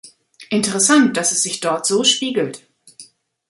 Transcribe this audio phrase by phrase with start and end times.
[0.49, 2.63] Interessant, dass es sich dort so spiegelt.